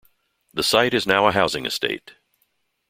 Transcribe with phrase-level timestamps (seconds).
[0.51, 2.15] The site is now a housing estate.